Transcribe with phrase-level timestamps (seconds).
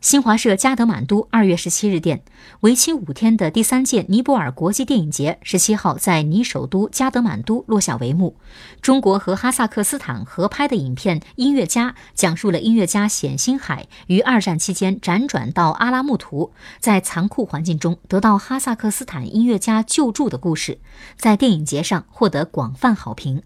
[0.00, 2.22] 新华社加德满都二月十七日电，
[2.60, 8.34] 为期五天的第三届尼泊尔国际电影节十七号在尼首都加德满都落下帷幕。
[8.80, 20.78] 中国和哈萨克斯坦合拍的影片《音乐家》讲述了音乐家冼星海于二战期间辗转到阿拉木图，在残酷环境中得到哈萨克斯坦音乐家救助的故事，
[21.18, 23.42] 在电影节上获得广泛好评。